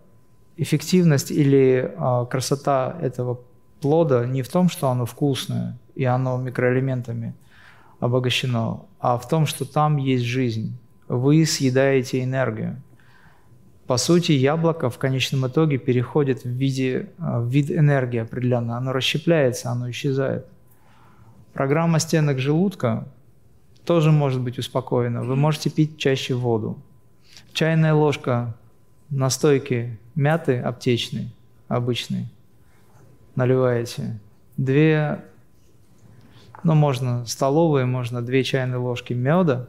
эффективность 0.56 1.30
или 1.30 1.92
э, 1.96 2.26
красота 2.26 2.96
этого 3.00 3.40
плода 3.80 4.26
не 4.26 4.42
в 4.42 4.48
том, 4.48 4.68
что 4.68 4.88
оно 4.88 5.06
вкусное, 5.06 5.78
и 5.94 6.04
оно 6.04 6.36
микроэлементами 6.36 7.34
обогащено, 7.98 8.86
а 8.98 9.18
в 9.18 9.28
том, 9.28 9.46
что 9.46 9.64
там 9.64 9.96
есть 9.96 10.24
жизнь. 10.24 10.78
Вы 11.08 11.44
съедаете 11.44 12.22
энергию. 12.22 12.82
По 13.86 13.96
сути, 13.96 14.32
яблоко 14.32 14.88
в 14.90 14.98
конечном 14.98 15.48
итоге 15.48 15.78
переходит 15.78 16.44
в, 16.44 16.48
виде, 16.48 17.08
в 17.18 17.48
вид 17.48 17.70
энергии 17.70 18.20
определенно. 18.20 18.76
Оно 18.76 18.92
расщепляется, 18.92 19.70
оно 19.70 19.90
исчезает. 19.90 20.46
Программа 21.52 21.98
стенок 21.98 22.38
желудка 22.38 23.08
тоже 23.84 24.12
может 24.12 24.40
быть 24.40 24.58
успокоена. 24.58 25.22
Вы 25.22 25.36
можете 25.36 25.70
пить 25.70 25.98
чаще 25.98 26.34
воду. 26.34 26.78
Чайная 27.52 27.94
ложка 27.94 28.54
настойки 29.08 29.98
мяты 30.14 30.58
аптечной, 30.58 31.34
обычной, 31.68 32.28
наливаете. 33.34 34.20
Две 34.56 35.24
ну, 36.62 36.74
можно 36.74 37.24
столовые, 37.26 37.86
можно 37.86 38.22
2 38.22 38.42
чайные 38.42 38.78
ложки 38.78 39.12
меда 39.12 39.68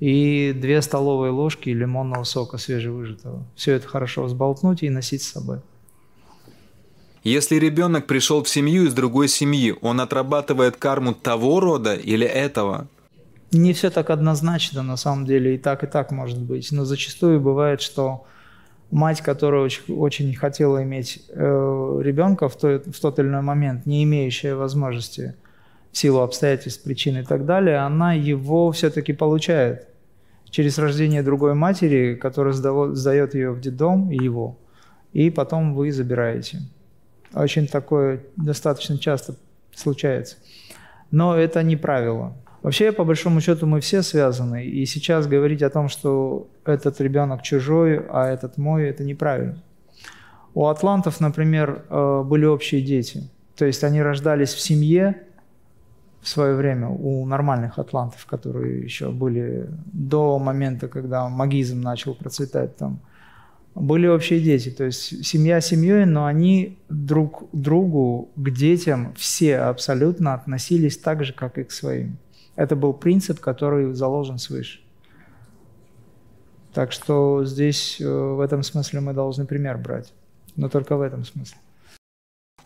и 0.00 0.52
2 0.54 0.82
столовые 0.82 1.32
ложки 1.32 1.70
лимонного 1.70 2.24
сока 2.24 2.58
свежевыжатого. 2.58 3.44
Все 3.54 3.72
это 3.72 3.88
хорошо 3.88 4.24
взболтнуть 4.24 4.82
и 4.82 4.90
носить 4.90 5.22
с 5.22 5.32
собой. 5.32 5.60
Если 7.24 7.56
ребенок 7.56 8.06
пришел 8.06 8.42
в 8.42 8.48
семью 8.50 8.84
из 8.84 8.92
другой 8.92 9.28
семьи, 9.28 9.74
он 9.80 10.02
отрабатывает 10.02 10.76
карму 10.76 11.14
того 11.14 11.58
рода 11.58 11.94
или 11.94 12.26
этого? 12.26 12.86
Не 13.50 13.72
все 13.72 13.88
так 13.88 14.10
однозначно, 14.10 14.82
на 14.82 14.98
самом 14.98 15.24
деле, 15.24 15.54
и 15.54 15.58
так, 15.58 15.84
и 15.84 15.86
так 15.86 16.10
может 16.10 16.38
быть. 16.38 16.70
Но 16.70 16.84
зачастую 16.84 17.40
бывает, 17.40 17.80
что 17.80 18.26
мать, 18.90 19.22
которая 19.22 19.62
очень, 19.62 19.94
очень 19.94 20.34
хотела 20.34 20.82
иметь 20.82 21.22
э, 21.30 22.00
ребенка 22.02 22.50
в, 22.50 22.56
той, 22.58 22.80
в 22.80 23.00
тот 23.00 23.18
или 23.18 23.28
иной 23.28 23.40
момент, 23.40 23.86
не 23.86 24.04
имеющая 24.04 24.54
возможности 24.54 25.34
в 25.92 25.96
силу 25.96 26.20
обстоятельств, 26.20 26.82
причин 26.84 27.16
и 27.16 27.24
так 27.24 27.46
далее, 27.46 27.78
она 27.78 28.12
его 28.12 28.70
все-таки 28.72 29.14
получает 29.14 29.88
через 30.50 30.76
рождение 30.76 31.22
другой 31.22 31.54
матери, 31.54 32.16
которая 32.16 32.52
сдает 32.52 33.34
ее 33.34 33.52
в 33.52 33.62
детдом, 33.62 34.10
его, 34.10 34.58
и 35.14 35.30
потом 35.30 35.74
вы 35.74 35.90
забираете. 35.90 36.60
Очень 37.34 37.66
такое 37.66 38.20
достаточно 38.36 38.98
часто 38.98 39.34
случается. 39.74 40.36
Но 41.10 41.36
это 41.36 41.62
не 41.62 41.76
правило. 41.76 42.36
Вообще, 42.62 42.92
по 42.92 43.04
большому 43.04 43.40
счету, 43.40 43.66
мы 43.66 43.80
все 43.80 44.02
связаны. 44.02 44.64
И 44.64 44.86
сейчас 44.86 45.26
говорить 45.26 45.62
о 45.62 45.70
том, 45.70 45.88
что 45.88 46.48
этот 46.64 47.00
ребенок 47.00 47.42
чужой, 47.42 48.00
а 48.08 48.26
этот 48.26 48.56
мой, 48.56 48.88
это 48.88 49.04
неправильно. 49.04 49.62
У 50.54 50.66
атлантов, 50.66 51.20
например, 51.20 51.84
э, 51.90 52.22
были 52.24 52.46
общие 52.46 52.80
дети. 52.80 53.28
То 53.56 53.66
есть 53.66 53.84
они 53.84 54.00
рождались 54.00 54.54
в 54.54 54.60
семье, 54.60 55.24
в 56.22 56.28
свое 56.28 56.54
время 56.54 56.88
у 56.88 57.26
нормальных 57.26 57.78
атлантов, 57.78 58.24
которые 58.24 58.82
еще 58.82 59.10
были 59.10 59.68
до 59.92 60.38
момента, 60.38 60.88
когда 60.88 61.28
магизм 61.28 61.82
начал 61.82 62.14
процветать 62.14 62.76
там, 62.76 63.00
были 63.74 64.06
общие 64.06 64.40
дети. 64.40 64.70
То 64.70 64.84
есть 64.84 65.24
семья 65.24 65.60
семьей, 65.60 66.04
но 66.04 66.26
они 66.26 66.78
друг 66.88 67.48
другу, 67.52 68.30
к 68.36 68.50
детям 68.50 69.14
все 69.16 69.58
абсолютно 69.58 70.34
относились 70.34 70.96
так 70.96 71.24
же, 71.24 71.32
как 71.32 71.58
и 71.58 71.64
к 71.64 71.72
своим. 71.72 72.18
Это 72.56 72.76
был 72.76 72.92
принцип, 72.92 73.40
который 73.40 73.92
заложен 73.92 74.38
свыше. 74.38 74.80
Так 76.72 76.92
что 76.92 77.44
здесь 77.44 78.00
э, 78.00 78.04
в 78.04 78.40
этом 78.40 78.62
смысле 78.62 79.00
мы 79.00 79.12
должны 79.12 79.44
пример 79.44 79.78
брать. 79.78 80.12
Но 80.56 80.68
только 80.68 80.96
в 80.96 81.00
этом 81.00 81.24
смысле. 81.24 81.58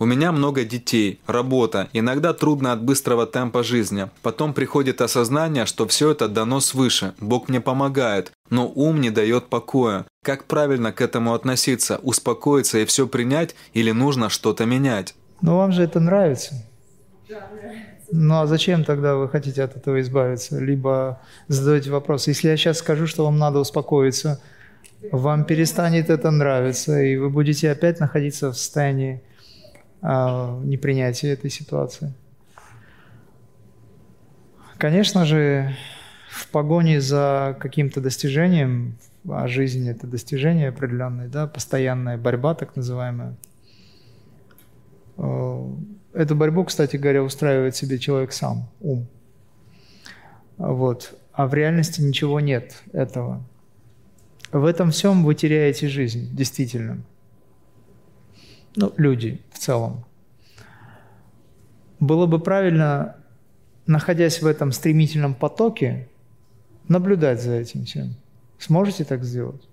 У 0.01 0.05
меня 0.05 0.31
много 0.31 0.65
детей, 0.65 1.21
работа, 1.27 1.89
иногда 1.93 2.33
трудно 2.33 2.73
от 2.73 2.81
быстрого 2.81 3.27
темпа 3.27 3.65
жизни. 3.65 4.09
Потом 4.23 4.55
приходит 4.55 5.01
осознание, 5.01 5.67
что 5.67 5.89
все 5.89 6.13
это 6.13 6.29
дано 6.29 6.61
свыше, 6.61 7.15
Бог 7.21 7.49
мне 7.49 7.61
помогает, 7.61 8.31
но 8.49 8.69
ум 8.69 9.01
не 9.01 9.11
дает 9.11 9.47
покоя. 9.47 10.05
Как 10.23 10.45
правильно 10.45 10.93
к 10.93 11.01
этому 11.01 11.35
относиться? 11.35 11.99
Успокоиться 12.05 12.79
и 12.79 12.85
все 12.85 13.09
принять 13.09 13.57
или 13.73 13.91
нужно 13.91 14.29
что-то 14.29 14.67
менять? 14.67 15.17
Ну 15.41 15.57
вам 15.57 15.73
же 15.73 15.83
это 15.83 15.99
нравится. 15.99 16.55
Ну 18.13 18.41
а 18.41 18.47
зачем 18.47 18.85
тогда 18.85 19.17
вы 19.17 19.29
хотите 19.29 19.65
от 19.65 19.77
этого 19.77 20.01
избавиться? 20.01 20.61
Либо 20.61 21.21
задаете 21.49 21.91
вопрос, 21.91 22.29
если 22.29 22.49
я 22.49 22.57
сейчас 22.57 22.79
скажу, 22.79 23.09
что 23.09 23.25
вам 23.25 23.39
надо 23.39 23.59
успокоиться, 23.59 24.41
вам 25.11 25.45
перестанет 25.45 26.09
это 26.09 26.31
нравиться, 26.31 27.03
и 27.03 27.17
вы 27.17 27.31
будете 27.31 27.69
опять 27.69 27.99
находиться 27.99 28.53
в 28.53 28.57
состоянии 28.57 29.23
непринятие 30.03 31.33
этой 31.33 31.51
ситуации. 31.51 32.13
Конечно 34.77 35.25
же, 35.25 35.77
в 36.31 36.49
погоне 36.49 37.01
за 37.01 37.57
каким-то 37.59 38.01
достижением, 38.01 38.97
а 39.29 39.49
жизнь– 39.49 39.89
это 39.91 40.07
достижение 40.07 40.69
определенное, 40.69 41.27
да, 41.27 41.49
постоянная 41.49 42.17
борьба 42.17 42.55
так 42.55 42.77
называемая. 42.77 43.35
А, 45.17 45.69
эту 46.15 46.37
борьбу, 46.37 46.65
кстати 46.65 46.97
говоря, 46.97 47.25
устраивает 47.25 47.75
себе 47.75 47.99
человек 47.99 48.33
сам, 48.33 48.69
ум. 48.81 49.09
Вот. 50.59 51.19
А 51.33 51.49
в 51.49 51.55
реальности 51.55 52.01
ничего 52.01 52.39
нет 52.39 52.81
этого. 52.93 53.43
В 54.53 54.65
этом 54.65 54.93
всем 54.93 55.25
вы 55.25 55.35
теряете 55.35 55.89
жизнь, 55.89 56.35
действительно– 56.35 57.03
ну, 58.79 58.93
люди 58.97 59.43
в 59.53 59.59
целом. 59.59 60.05
было 61.99 62.27
бы 62.27 62.39
правильно, 62.39 63.17
находясь 63.87 64.41
в 64.41 64.47
этом 64.47 64.71
стремительном 64.71 65.35
потоке, 65.35 66.09
наблюдать 66.87 67.43
за 67.43 67.55
этим 67.55 67.85
всем. 67.85 68.15
Сможете 68.61 69.05
так 69.05 69.25
сделать? 69.25 69.69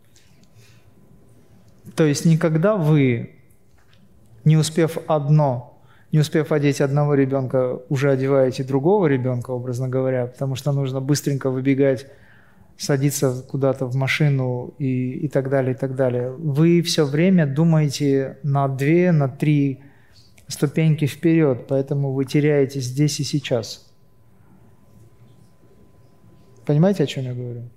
То 1.96 2.04
есть 2.04 2.26
никогда 2.26 2.76
вы, 2.76 3.36
не 4.44 4.58
успев 4.58 4.98
одно, 5.06 5.80
не 6.12 6.18
успев 6.18 6.52
одеть 6.52 6.82
одного 6.82 7.14
ребенка, 7.14 7.80
уже 7.90 8.10
одеваете 8.10 8.64
другого 8.64 9.06
ребенка, 9.06 9.52
образно 9.52 9.88
говоря, 9.88 10.26
потому 10.26 10.56
что 10.56 10.72
нужно 10.72 11.00
быстренько 11.00 11.52
выбегать, 11.52 12.08
садиться 12.78 13.44
куда-то 13.48 13.86
в 13.86 13.96
машину 13.96 14.74
и, 14.80 15.12
и 15.12 15.28
так 15.28 15.50
далее, 15.50 15.74
и 15.74 15.78
так 15.78 15.96
далее. 15.96 16.32
Вы 16.32 16.82
все 16.82 17.06
время 17.06 17.46
думаете 17.46 18.38
на 18.44 18.68
две, 18.68 19.12
на 19.12 19.30
три 19.30 19.82
ступеньки 20.48 21.06
вперед, 21.06 21.66
поэтому 21.68 22.12
вы 22.12 22.26
теряете 22.26 22.80
здесь 22.80 23.20
и 23.20 23.24
сейчас. 23.24 23.86
Понимаете, 26.66 27.04
о 27.04 27.08
чем 27.08 27.24
я 27.26 27.34
говорю? 27.34 27.70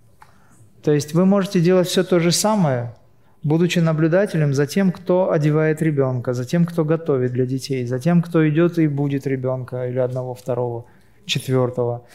То 0.83 0.93
есть 0.93 1.15
вы 1.15 1.27
можете 1.27 1.61
делать 1.61 1.89
все 1.89 2.05
то 2.05 2.21
же 2.21 2.33
самое, 2.33 2.95
будучи 3.43 3.79
наблюдателем 3.79 4.55
за 4.55 4.67
тем, 4.67 4.93
кто 4.93 5.31
одевает 5.31 5.83
ребенка, 5.83 6.33
за 6.33 6.45
тем, 6.45 6.65
кто 6.65 6.85
готовит 6.85 7.33
для 7.33 7.47
детей, 7.47 7.87
за 7.87 7.99
тем, 7.99 8.23
кто 8.23 8.49
идет 8.49 8.79
и 8.79 8.89
будет 8.89 9.27
ребенка 9.27 9.89
или 9.89 9.99
одного, 9.99 10.35
второго, 10.35 10.87
четвертого, 11.27 12.07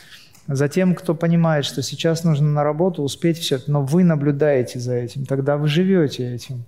за 0.47 0.67
тем, 0.67 0.95
кто 0.95 1.15
понимает, 1.15 1.65
что 1.65 1.81
сейчас 1.81 2.23
нужно 2.23 2.49
на 2.49 2.63
работу 2.63 3.03
успеть 3.03 3.37
все, 3.37 3.59
но 3.67 3.81
вы 3.81 4.03
наблюдаете 4.03 4.79
за 4.79 4.93
этим, 4.93 5.25
тогда 5.25 5.57
вы 5.57 5.67
живете 5.67 6.33
этим. 6.33 6.63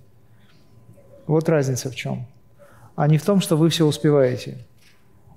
Вот 1.26 1.48
разница 1.48 1.90
в 1.90 1.94
чем 1.94 2.26
а 2.96 3.06
не 3.06 3.18
в 3.18 3.24
том, 3.24 3.40
что 3.40 3.56
вы 3.56 3.68
все 3.68 3.86
успеваете. 3.86 4.58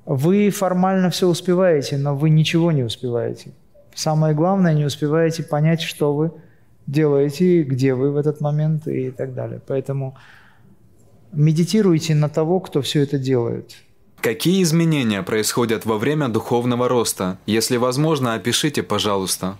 Вы 0.05 0.49
формально 0.49 1.09
все 1.09 1.27
успеваете, 1.27 1.97
но 1.97 2.15
вы 2.15 2.29
ничего 2.29 2.71
не 2.71 2.83
успеваете. 2.83 3.51
Самое 3.93 4.33
главное, 4.33 4.73
не 4.73 4.85
успеваете 4.85 5.43
понять, 5.43 5.81
что 5.81 6.13
вы 6.15 6.31
делаете, 6.87 7.63
где 7.63 7.93
вы 7.93 8.11
в 8.11 8.17
этот 8.17 8.41
момент 8.41 8.87
и 8.87 9.11
так 9.11 9.35
далее. 9.35 9.61
Поэтому 9.67 10.17
медитируйте 11.33 12.15
на 12.15 12.29
того, 12.29 12.59
кто 12.61 12.81
все 12.81 13.03
это 13.03 13.19
делает. 13.19 13.75
Какие 14.21 14.63
изменения 14.63 15.23
происходят 15.23 15.85
во 15.85 15.97
время 15.97 16.27
духовного 16.27 16.89
роста? 16.89 17.37
Если 17.45 17.77
возможно, 17.77 18.33
опишите, 18.33 18.83
пожалуйста. 18.83 19.55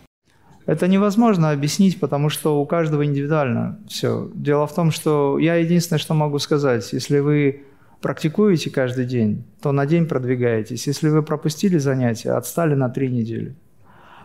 Это 0.66 0.88
невозможно 0.88 1.52
объяснить, 1.52 2.00
потому 2.00 2.30
что 2.30 2.60
у 2.60 2.66
каждого 2.66 3.06
индивидуально 3.06 3.80
все. 3.88 4.30
Дело 4.34 4.68
в 4.68 4.76
том, 4.76 4.92
что 4.92 5.40
я 5.40 5.56
единственное, 5.56 6.00
что 6.00 6.14
могу 6.14 6.40
сказать, 6.40 6.92
если 6.92 7.20
вы 7.20 7.64
практикуете 8.02 8.70
каждый 8.70 9.06
день, 9.06 9.46
то 9.62 9.72
на 9.72 9.86
день 9.86 10.06
продвигаетесь. 10.06 10.88
Если 10.88 11.08
вы 11.08 11.24
пропустили 11.24 11.78
занятия, 11.78 12.32
отстали 12.32 12.76
на 12.76 12.90
три 12.90 13.10
недели. 13.10 13.56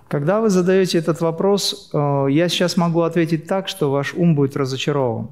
Когда 0.08 0.40
вы 0.40 0.50
задаете 0.50 0.98
этот 0.98 1.20
вопрос, 1.20 1.90
э, 1.94 2.26
я 2.30 2.48
сейчас 2.48 2.76
могу 2.76 3.02
ответить 3.02 3.46
так, 3.46 3.68
что 3.68 3.90
ваш 3.90 4.14
ум 4.14 4.34
будет 4.34 4.56
разочарован. 4.56 5.30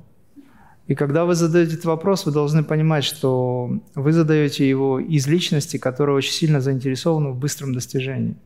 И 0.88 0.94
когда 0.94 1.24
вы 1.24 1.34
задаете 1.34 1.74
этот 1.74 1.84
вопрос, 1.84 2.26
вы 2.26 2.32
должны 2.32 2.64
понимать, 2.64 3.04
что 3.04 3.70
вы 3.94 4.12
задаете 4.12 4.68
его 4.68 4.98
из 4.98 5.26
личности, 5.26 5.76
которая 5.76 6.16
очень 6.16 6.32
сильно 6.32 6.60
заинтересована 6.60 7.30
в 7.30 7.38
быстром 7.38 7.72
достижении. 7.72 8.36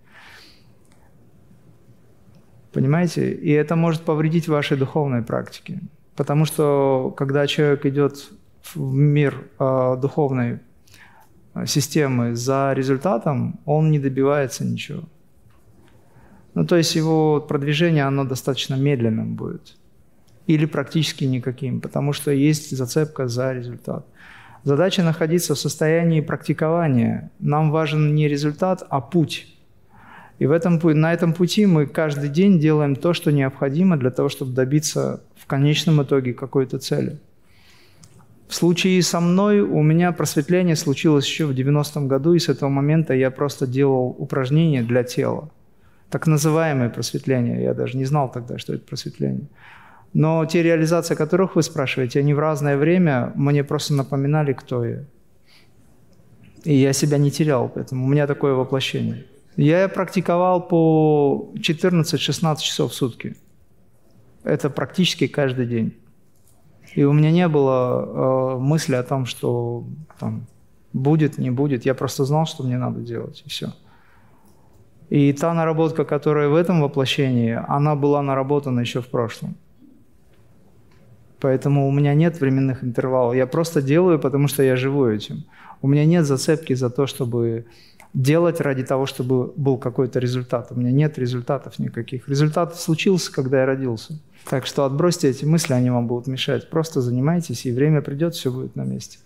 Понимаете? 2.73 3.33
И 3.33 3.51
это 3.51 3.75
может 3.75 4.03
повредить 4.03 4.49
вашей 4.49 4.77
духовной 4.77 5.23
практике. 5.23 5.81
Потому 6.15 6.45
что 6.45 7.15
когда 7.17 7.47
человек 7.47 7.87
идет 7.87 8.31
в 8.75 8.95
мир 8.95 9.49
э, 9.59 9.97
духовной 10.01 10.61
а, 11.55 11.65
системы 11.65 12.35
за 12.35 12.75
результатом, 12.75 13.61
он 13.65 13.91
не 13.91 13.99
добивается 13.99 14.65
ничего. 14.65 15.05
Ну, 16.53 16.67
то 16.67 16.77
есть 16.77 16.95
его 16.97 17.41
продвижение, 17.41 18.05
оно 18.05 18.25
достаточно 18.25 18.75
медленным 18.75 19.37
будет. 19.37 19.77
Или 20.47 20.67
практически 20.67 21.25
никаким, 21.25 21.81
потому 21.81 22.13
что 22.13 22.31
есть 22.31 22.77
зацепка 22.77 23.29
за 23.29 23.53
результат. 23.53 24.07
Задача 24.63 25.03
находиться 25.03 25.55
в 25.55 25.59
состоянии 25.59 26.21
практикования. 26.21 27.31
Нам 27.39 27.71
важен 27.71 28.15
не 28.15 28.29
результат, 28.29 28.85
а 28.89 29.01
путь. 29.01 29.47
И 30.39 30.47
в 30.47 30.53
этом, 30.53 30.81
на 30.83 31.13
этом 31.13 31.33
пути 31.33 31.67
мы 31.67 31.87
каждый 31.87 32.29
день 32.29 32.59
делаем 32.59 32.95
то, 32.95 33.15
что 33.15 33.33
необходимо 33.33 33.97
для 33.97 34.11
того, 34.11 34.29
чтобы 34.29 34.53
добиться 34.53 35.23
в 35.37 35.47
конечном 35.47 36.03
итоге 36.03 36.35
какой-то 36.35 36.79
цели. 36.79 37.19
В 38.49 38.55
случае 38.55 39.03
со 39.03 39.21
мной 39.21 39.61
у 39.61 39.83
меня 39.83 40.13
просветление 40.13 40.77
случилось 40.77 41.27
еще 41.27 41.47
в 41.47 41.51
90-м 41.51 42.07
году, 42.07 42.35
и 42.35 42.39
с 42.39 42.49
этого 42.49 42.69
момента 42.69 43.15
я 43.15 43.31
просто 43.31 43.67
делал 43.67 44.15
упражнения 44.19 44.83
для 44.83 45.03
тела. 45.03 45.51
Так 46.11 46.27
называемое 46.27 46.89
просветление. 46.89 47.63
Я 47.63 47.75
даже 47.75 47.97
не 47.97 48.05
знал 48.05 48.31
тогда, 48.31 48.59
что 48.59 48.75
это 48.75 48.85
просветление. 48.87 49.49
Но 50.13 50.45
те 50.47 50.63
реализации, 50.63 51.15
о 51.15 51.17
которых 51.17 51.57
вы 51.57 51.63
спрашиваете, 51.63 52.21
они 52.21 52.35
в 52.35 52.39
разное 52.39 52.77
время 52.77 53.33
мне 53.35 53.65
просто 53.65 53.95
напоминали, 53.95 54.53
кто 54.53 54.85
я. 54.85 55.05
И 56.65 56.75
я 56.75 56.93
себя 56.93 57.19
не 57.19 57.31
терял, 57.31 57.69
поэтому 57.69 58.07
у 58.07 58.09
меня 58.09 58.27
такое 58.27 58.55
воплощение. 58.55 59.27
Я 59.57 59.89
практиковал 59.89 60.67
по 60.67 61.53
14-16 61.55 62.57
часов 62.59 62.93
в 62.93 62.95
сутки. 62.95 63.37
Это 64.45 64.71
практически 64.71 65.27
каждый 65.27 65.67
день. 65.67 65.95
И 66.95 67.05
у 67.05 67.13
меня 67.13 67.31
не 67.31 67.49
было 67.49 68.57
э, 68.57 68.59
мысли 68.59 68.95
о 68.95 69.03
том, 69.03 69.27
что 69.27 69.85
там, 70.19 70.47
будет, 70.93 71.39
не 71.39 71.51
будет. 71.51 71.87
Я 71.87 71.95
просто 71.95 72.25
знал, 72.25 72.47
что 72.47 72.65
мне 72.65 72.79
надо 72.79 73.01
делать, 73.01 73.43
и 73.47 73.49
все. 73.49 73.73
И 75.11 75.33
та 75.33 75.55
наработка, 75.55 76.05
которая 76.05 76.49
в 76.49 76.55
этом 76.55 76.81
воплощении, 76.81 77.59
она 77.69 77.95
была 77.95 78.23
наработана 78.23 78.81
еще 78.81 79.01
в 79.01 79.09
прошлом. 79.09 79.57
Поэтому 81.41 81.89
у 81.89 81.93
меня 81.93 82.15
нет 82.15 82.41
временных 82.41 82.83
интервалов. 82.83 83.35
Я 83.35 83.47
просто 83.47 83.83
делаю, 83.83 84.19
потому 84.19 84.49
что 84.49 84.63
я 84.63 84.77
живу 84.77 85.07
этим. 85.07 85.45
У 85.83 85.89
меня 85.89 86.07
нет 86.07 86.25
зацепки 86.25 86.73
за 86.73 86.91
то, 86.91 87.07
чтобы 87.07 87.67
делать 88.15 88.61
ради 88.61 88.83
того, 88.83 89.05
чтобы 89.07 89.53
был 89.57 89.77
какой-то 89.77 90.19
результат. 90.19 90.69
У 90.71 90.75
меня 90.75 90.91
нет 90.91 91.19
результатов 91.19 91.79
никаких. 91.79 92.29
Результат 92.29 92.77
случился, 92.77 93.31
когда 93.31 93.61
я 93.61 93.67
родился. 93.67 94.19
Так 94.49 94.67
что 94.67 94.85
отбросьте 94.85 95.29
эти 95.29 95.45
мысли, 95.45 95.75
они 95.75 95.91
вам 95.91 96.07
будут 96.07 96.27
мешать. 96.27 96.71
Просто 96.71 97.03
занимайтесь, 97.03 97.67
и 97.67 97.73
время 97.73 98.01
придет, 98.01 98.35
все 98.35 98.51
будет 98.51 98.75
на 98.77 98.83
месте. 98.83 99.19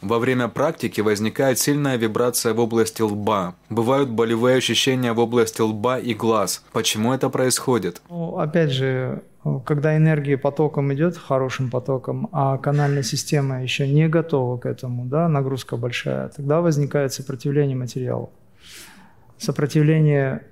Во 0.00 0.18
время 0.18 0.48
практики 0.48 1.00
возникает 1.00 1.58
сильная 1.58 1.96
вибрация 1.96 2.52
в 2.52 2.60
области 2.60 3.00
лба. 3.00 3.54
Бывают 3.70 4.10
болевые 4.10 4.56
ощущения 4.56 5.12
в 5.12 5.20
области 5.20 5.60
лба 5.62 5.98
и 5.98 6.14
глаз. 6.14 6.64
Почему 6.72 7.12
это 7.12 7.28
происходит? 7.28 8.02
Ну, 8.10 8.38
опять 8.38 8.70
же, 8.70 9.22
когда 9.66 9.96
энергия 9.96 10.38
потоком 10.38 10.92
идет, 10.94 11.18
хорошим 11.18 11.70
потоком, 11.70 12.30
а 12.32 12.56
канальная 12.56 13.02
система 13.02 13.62
еще 13.62 13.86
не 13.86 14.08
готова 14.08 14.56
к 14.56 14.64
этому, 14.64 15.04
да, 15.04 15.28
нагрузка 15.28 15.76
большая, 15.76 16.30
тогда 16.30 16.62
возникает 16.62 17.12
сопротивление 17.12 17.76
материала. 17.76 18.30
Сопротивление 19.36 20.46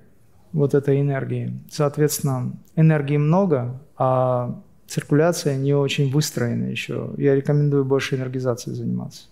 вот 0.51 0.75
этой 0.75 1.01
энергии. 1.01 1.59
Соответственно, 1.71 2.53
энергии 2.75 3.17
много, 3.17 3.81
а 3.97 4.61
циркуляция 4.85 5.57
не 5.57 5.73
очень 5.73 6.11
выстроена 6.11 6.65
еще. 6.65 7.09
Я 7.17 7.33
рекомендую 7.33 7.85
больше 7.85 8.15
энергизацией 8.15 8.75
заниматься. 8.75 9.23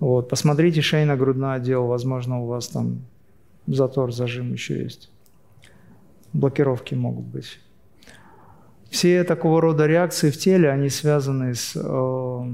Вот, 0.00 0.30
посмотрите 0.30 0.80
шейно-грудной 0.80 1.56
отдел, 1.56 1.86
возможно, 1.86 2.40
у 2.40 2.46
вас 2.46 2.68
там 2.68 3.04
затор, 3.66 4.10
зажим 4.10 4.52
еще 4.52 4.82
есть. 4.82 5.10
Блокировки 6.32 6.94
могут 6.94 7.26
быть. 7.26 7.60
Все 8.90 9.24
такого 9.24 9.60
рода 9.60 9.86
реакции 9.86 10.30
в 10.30 10.38
теле, 10.38 10.70
они 10.70 10.88
связаны 10.88 11.54
с, 11.54 11.72
э, 11.74 12.52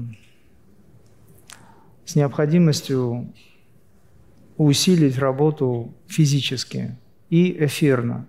с 2.05 2.15
необходимостью 2.15 3.33
усилить 4.57 5.17
работу 5.17 5.93
физически 6.07 6.97
и 7.29 7.65
эфирно. 7.65 8.27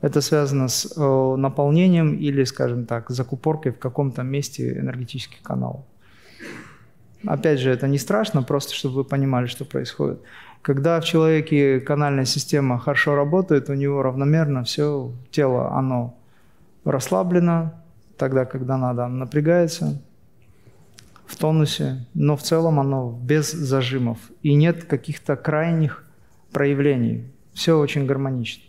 Это 0.00 0.20
связано 0.20 0.68
с 0.68 0.92
э, 0.96 1.36
наполнением 1.36 2.14
или, 2.14 2.44
скажем 2.44 2.86
так, 2.86 3.10
закупоркой 3.10 3.72
в 3.72 3.78
каком-то 3.78 4.22
месте 4.22 4.78
энергетических 4.78 5.42
каналов. 5.42 5.84
Опять 7.26 7.58
же, 7.58 7.70
это 7.70 7.86
не 7.86 7.98
страшно, 7.98 8.42
просто 8.42 8.74
чтобы 8.74 8.96
вы 8.96 9.04
понимали, 9.04 9.46
что 9.46 9.64
происходит. 9.64 10.20
Когда 10.62 11.00
в 11.00 11.04
человеке 11.04 11.80
канальная 11.80 12.24
система 12.24 12.78
хорошо 12.78 13.14
работает, 13.14 13.68
у 13.68 13.74
него 13.74 14.02
равномерно 14.02 14.64
все 14.64 15.12
тело, 15.30 15.72
оно 15.76 16.18
расслаблено, 16.90 17.72
тогда, 18.16 18.44
когда 18.44 18.76
надо, 18.76 19.04
оно 19.04 19.16
напрягается, 19.18 20.00
в 21.26 21.36
тонусе, 21.36 22.06
но 22.14 22.36
в 22.36 22.42
целом 22.42 22.80
оно 22.80 23.18
без 23.22 23.52
зажимов. 23.52 24.18
И 24.42 24.54
нет 24.54 24.84
каких-то 24.84 25.36
крайних 25.36 26.04
проявлений. 26.52 27.30
Все 27.52 27.78
очень 27.78 28.06
гармонично. 28.06 28.64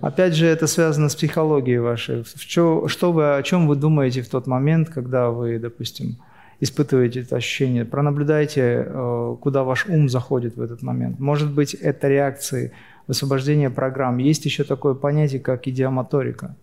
Опять 0.00 0.34
же, 0.34 0.46
это 0.46 0.66
связано 0.66 1.08
с 1.08 1.16
психологией 1.16 1.78
вашей. 1.78 2.24
Что, 2.24 2.86
что 2.88 3.12
вы, 3.12 3.36
о 3.36 3.42
чем 3.42 3.66
вы 3.66 3.76
думаете 3.76 4.22
в 4.22 4.28
тот 4.28 4.46
момент, 4.46 4.88
когда 4.88 5.30
вы, 5.30 5.58
допустим, 5.58 6.18
испытываете 6.60 7.20
это 7.20 7.36
ощущение. 7.36 7.84
Пронаблюдайте, 7.84 8.84
э, 8.86 9.36
куда 9.40 9.64
ваш 9.64 9.86
ум 9.86 10.08
заходит 10.08 10.56
в 10.56 10.62
этот 10.62 10.82
момент. 10.82 11.18
Может 11.18 11.52
быть, 11.52 11.74
это 11.74 12.08
реакции 12.08 12.72
высвобождения 13.06 13.70
программ. 13.70 14.18
Есть 14.18 14.44
еще 14.44 14.64
такое 14.64 14.94
понятие, 14.94 15.40
как 15.40 15.66
идиомоторика. 15.66 16.56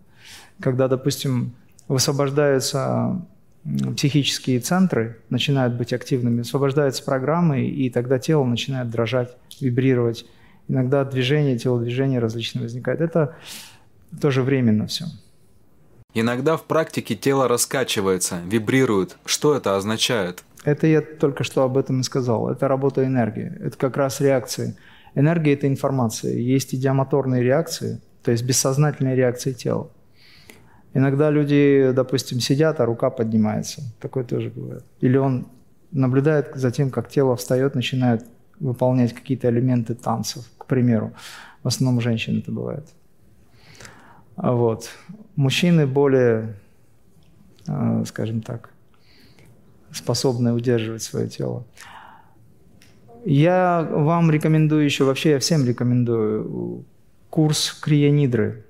Когда, 0.60 0.88
допустим, 0.88 1.52
высвобождаются 1.88 3.20
психические 3.96 4.60
центры, 4.60 5.18
начинают 5.30 5.74
быть 5.74 5.92
активными, 5.92 6.38
высвобождаются 6.38 7.02
программы, 7.04 7.66
и 7.66 7.90
тогда 7.90 8.18
тело 8.18 8.44
начинает 8.44 8.90
дрожать, 8.90 9.36
вибрировать. 9.60 10.24
Иногда 10.68 11.04
движение, 11.04 11.58
телодвижение 11.58 12.18
различные 12.18 12.62
возникает. 12.62 13.00
Это 13.00 13.36
тоже 14.20 14.42
временно 14.42 14.86
все. 14.86 15.06
Иногда 16.14 16.56
в 16.56 16.64
практике 16.64 17.14
тело 17.14 17.48
раскачивается, 17.48 18.40
вибрирует. 18.46 19.16
Что 19.24 19.54
это 19.54 19.76
означает? 19.76 20.42
Это 20.64 20.86
я 20.86 21.00
только 21.02 21.44
что 21.44 21.62
об 21.62 21.76
этом 21.76 22.00
и 22.00 22.02
сказал. 22.02 22.50
Это 22.50 22.68
работа 22.68 23.04
энергии. 23.04 23.52
Это 23.60 23.76
как 23.76 23.96
раз 23.96 24.20
реакции. 24.20 24.76
Энергия– 25.18 25.52
это 25.54 25.66
информация. 25.66 26.34
Есть 26.34 26.76
идиомоторные 26.76 27.42
реакции, 27.42 28.00
то 28.22 28.30
есть 28.30 28.44
бессознательные 28.44 29.16
реакции 29.16 29.52
тела. 29.52 29.90
Иногда 30.94 31.28
люди, 31.28 31.90
допустим, 31.92 32.38
сидят, 32.38 32.78
а 32.78 32.86
рука 32.86 33.10
поднимается. 33.10 33.82
Такое 34.00 34.22
тоже 34.22 34.50
бывает. 34.50 34.84
Или 35.00 35.16
он 35.16 35.48
наблюдает 35.90 36.52
за 36.54 36.70
тем, 36.70 36.90
как 36.90 37.08
тело 37.08 37.34
встает, 37.34 37.74
начинает 37.74 38.24
выполнять 38.60 39.12
какие-то 39.12 39.48
элементы 39.48 39.96
танцев, 39.96 40.44
к 40.56 40.66
примеру. 40.66 41.12
В 41.64 41.66
основном 41.66 42.00
женщин 42.00 42.38
это 42.38 42.52
бывает. 42.52 42.86
А 44.36 44.52
вот. 44.52 44.88
Мужчины 45.34 45.84
более, 45.88 46.54
а, 47.66 48.04
скажем 48.04 48.40
так, 48.40 48.70
способны 49.90 50.52
удерживать 50.52 51.02
свое 51.02 51.26
тело. 51.26 51.64
Я 53.24 53.88
вам 53.90 54.30
рекомендую 54.30 54.84
еще, 54.84 55.04
вообще 55.04 55.30
я 55.30 55.38
всем 55.38 55.66
рекомендую 55.66 56.84
курс 57.30 57.76
крионидры 57.80 58.64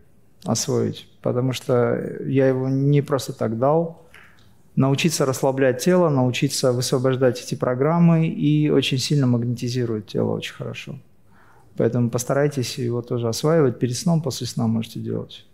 освоить, 0.45 1.09
потому 1.23 1.53
что 1.53 2.19
я 2.25 2.49
его 2.49 2.69
не 2.69 3.03
просто 3.03 3.33
так 3.33 3.59
дал. 3.59 4.03
Научиться 4.77 5.27
расслаблять 5.27 5.83
тело, 5.83 6.09
научиться 6.09 6.73
высвобождать 6.73 7.41
эти 7.41 7.57
программы 7.57 8.29
и 8.29 8.71
очень 8.71 8.99
сильно 8.99 9.27
магнетизирует 9.27 10.07
тело 10.07 10.33
очень 10.33 10.55
хорошо. 10.55 10.99
Поэтому 11.77 12.11
постарайтесь 12.11 12.79
его 12.79 13.03
тоже 13.03 13.29
осваивать. 13.29 13.79
Перед 13.79 13.97
сном, 13.97 14.23
после 14.23 14.47
сна 14.47 14.67
можете 14.67 15.01
делать. 15.01 15.45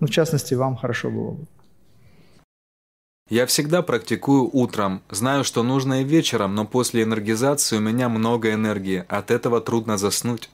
Ну, 0.00 0.06
в 0.06 0.10
частности, 0.10 0.54
вам 0.54 0.76
хорошо 0.76 1.10
было 1.10 1.30
бы. 1.32 1.46
Я 3.28 3.44
всегда 3.44 3.82
практикую 3.82 4.48
утром. 4.50 5.02
Знаю, 5.10 5.44
что 5.44 5.62
нужно 5.62 6.00
и 6.00 6.04
вечером, 6.04 6.54
но 6.54 6.64
после 6.64 7.02
энергизации 7.02 7.76
у 7.76 7.80
меня 7.80 8.08
много 8.08 8.54
энергии. 8.54 9.04
От 9.06 9.30
этого 9.30 9.60
трудно 9.60 9.98
заснуть. 9.98 10.48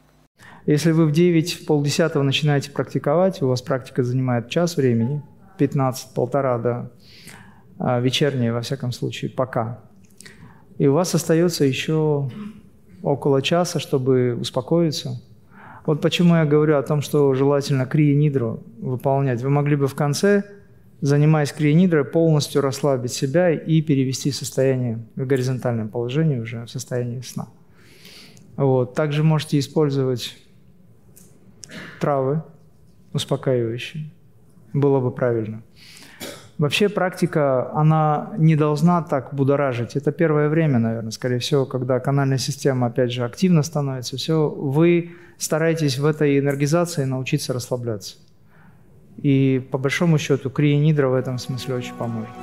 Если 0.67 0.91
вы 0.91 1.07
в 1.07 1.13
9, 1.13 1.53
в 1.53 1.67
полдесятого 1.67 2.25
начинаете 2.25 2.73
практиковать, 2.73 3.41
у 3.43 3.47
вас 3.47 3.63
практика 3.63 4.03
занимает 4.03 4.49
час 4.49 4.77
времени, 4.77 5.23
15, 5.59 6.15
полтора, 6.15 6.59
да, 6.59 6.91
а 7.79 8.01
вечерняя, 8.01 8.53
во 8.53 8.63
всяком 8.63 8.91
случае, 8.91 9.31
пока. 9.31 9.79
И 10.79 10.89
у 10.89 10.95
вас 10.95 11.15
остается 11.15 11.65
еще 11.65 12.29
около 13.05 13.41
часа, 13.41 13.79
чтобы 13.79 14.35
успокоиться. 14.35 15.23
Вот 15.87 16.01
почему 16.01 16.35
я 16.35 16.45
говорю 16.45 16.77
о 16.77 16.83
том, 16.83 17.03
что 17.03 17.35
желательно 17.35 17.87
крия-нидру 17.87 18.65
выполнять. 18.79 19.43
Вы 19.43 19.51
могли 19.51 19.77
бы 19.77 19.87
в 19.87 19.95
конце, 19.95 20.43
занимаясь 21.05 21.53
крия-нидрой, 21.53 22.03
полностью 22.03 22.63
расслабить 22.63 23.13
себя 23.13 23.51
и 23.51 23.83
перевести 23.83 24.33
состояние 24.33 25.05
в 25.17 25.27
горизонтальное 25.27 25.87
положение 25.87 26.41
уже, 26.41 26.65
в 26.65 26.71
состояние 26.71 27.23
сна. 27.23 27.49
Вот. 28.57 28.95
Также 28.95 29.23
можете 29.23 29.59
использовать 29.59 30.35
травы 32.01 32.43
успокаивающие. 33.13 34.11
Было 34.73 34.99
бы 35.01 35.11
правильно. 35.11 35.63
Вообще 36.57 36.89
практика, 36.89 37.71
она 37.75 38.33
не 38.39 38.57
должна 38.57 39.03
так 39.03 39.35
будоражить. 39.35 39.97
Это 39.97 40.11
первое 40.11 40.49
время, 40.49 40.79
наверное, 40.79 41.11
скорее 41.11 41.39
всего, 41.39 41.67
когда 41.67 42.01
канальная 42.01 42.39
система, 42.39 42.87
опять 42.87 43.13
же, 43.13 43.25
активно 43.25 43.63
становится. 43.63 44.17
Все, 44.17 44.49
вы 44.49 45.11
стараетесь 45.37 45.99
в 45.99 46.07
этой 46.07 46.39
энергизации 46.39 47.05
научиться 47.05 47.53
расслабляться. 47.53 48.17
И 49.23 49.67
по 49.71 49.79
большому 49.79 50.19
счету 50.19 50.51
крионидра 50.51 51.09
в 51.09 51.15
этом 51.15 51.39
смысле 51.39 51.77
очень 51.77 51.95
поможет. 51.95 52.35